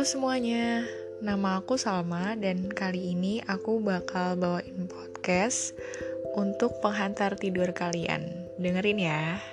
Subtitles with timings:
[0.00, 0.88] Halo semuanya,
[1.20, 5.76] nama aku Salma dan kali ini aku bakal bawain podcast
[6.32, 8.48] untuk penghantar tidur kalian.
[8.56, 9.44] Dengerin ya.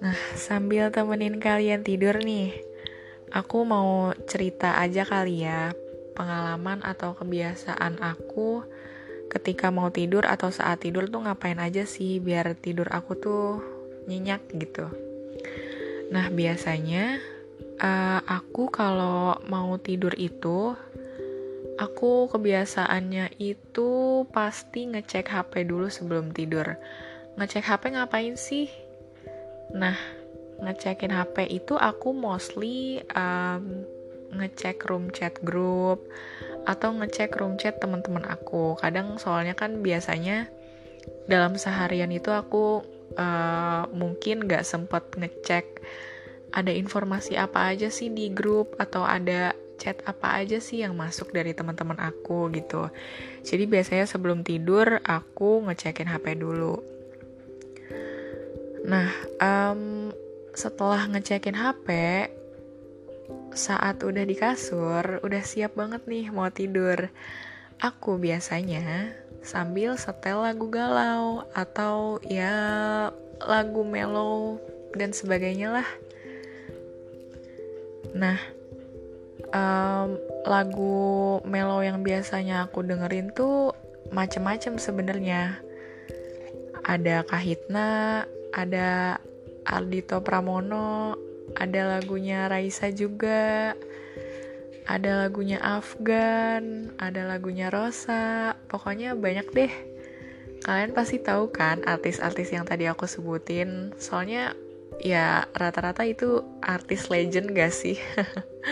[0.00, 2.56] Nah, sambil temenin kalian tidur nih,
[3.28, 5.76] aku mau cerita aja kali ya
[6.16, 8.64] pengalaman atau kebiasaan aku
[9.28, 13.60] ketika mau tidur atau saat tidur tuh ngapain aja sih biar tidur aku tuh
[14.08, 14.88] nyenyak gitu.
[16.08, 17.36] Nah, biasanya
[17.80, 20.74] uh, aku kalau mau tidur itu
[21.78, 26.74] aku kebiasaannya itu pasti ngecek HP dulu sebelum tidur.
[27.38, 28.66] Ngecek HP ngapain sih?
[29.72, 29.94] Nah,
[30.58, 33.86] ngecekin HP itu aku mostly um,
[34.34, 36.02] ngecek room chat group
[36.66, 38.74] atau ngecek room chat teman-teman aku.
[38.82, 40.50] Kadang soalnya kan biasanya
[41.30, 42.82] dalam seharian itu aku
[43.16, 45.80] uh, mungkin gak sempet ngecek
[46.52, 51.30] ada informasi apa aja sih di grup atau ada chat apa aja sih yang masuk
[51.30, 52.90] dari teman-teman aku gitu.
[53.46, 56.82] Jadi biasanya sebelum tidur aku ngecekin HP dulu.
[58.88, 60.10] Nah, um,
[60.56, 61.88] setelah ngecekin HP,
[63.54, 67.12] saat udah di kasur, udah siap banget nih mau tidur.
[67.78, 69.14] Aku biasanya
[69.46, 72.50] sambil setel lagu galau atau ya
[73.38, 74.58] lagu mellow
[74.98, 75.88] dan sebagainya lah.
[78.16, 78.38] Nah,
[79.52, 83.72] um, lagu mellow yang biasanya aku dengerin tuh
[84.12, 85.60] macem-macem sebenarnya.
[86.88, 88.24] Ada Kahitna,
[88.56, 89.20] ada
[89.68, 91.20] Ardito Pramono,
[91.52, 93.76] ada lagunya Raisa juga,
[94.88, 99.72] ada lagunya Afgan, ada lagunya Rosa, pokoknya banyak deh.
[100.64, 104.56] Kalian pasti tahu kan artis-artis yang tadi aku sebutin, soalnya
[105.02, 107.98] ya rata-rata itu artis legend gak sih?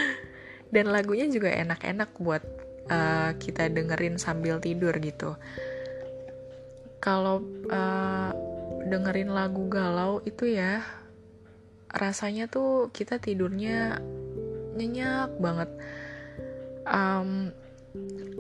[0.75, 2.43] Dan lagunya juga enak-enak buat
[2.91, 5.39] uh, kita dengerin sambil tidur gitu.
[6.99, 8.31] Kalau uh,
[8.87, 10.83] dengerin lagu galau itu ya
[11.91, 14.03] rasanya tuh kita tidurnya
[14.77, 15.71] nyenyak banget.
[16.87, 17.51] Um,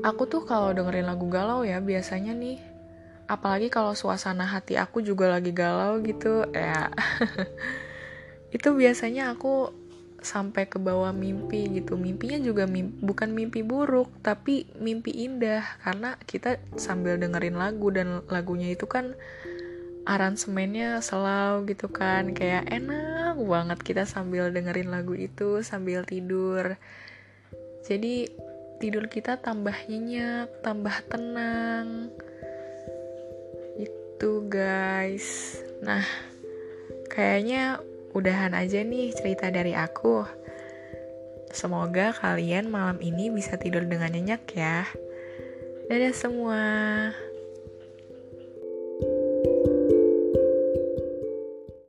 [0.05, 2.75] aku tuh kalau dengerin lagu galau ya biasanya nih
[3.26, 6.91] apalagi kalau suasana hati aku juga lagi galau gitu ya.
[8.56, 9.75] Itu biasanya aku
[10.22, 11.98] sampai ke bawah mimpi gitu.
[11.98, 15.62] Mimpinya juga mimpi, bukan mimpi buruk tapi mimpi indah.
[15.82, 19.14] Karena kita sambil dengerin lagu dan lagunya itu kan
[20.06, 22.31] aransemennya selalu gitu kan.
[22.32, 26.78] Kayak enak banget kita sambil dengerin lagu itu sambil tidur.
[27.87, 28.31] Jadi
[28.76, 32.12] tidur kita tambah nyenyak tambah tenang
[34.16, 35.60] itu guys.
[35.84, 36.00] Nah
[37.12, 37.84] kayaknya
[38.16, 40.25] udahan aja nih cerita dari aku.
[41.53, 44.88] Semoga kalian malam ini bisa tidur dengan nyenyak ya.
[45.93, 46.65] Dadah semua